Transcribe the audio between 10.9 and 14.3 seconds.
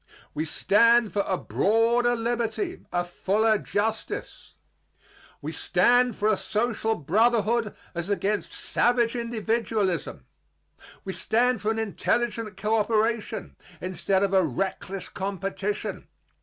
We stand for an intelligent coöperation instead